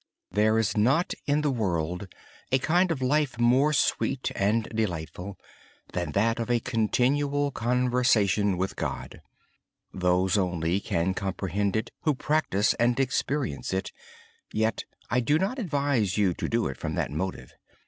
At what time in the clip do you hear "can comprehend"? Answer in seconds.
10.87-11.75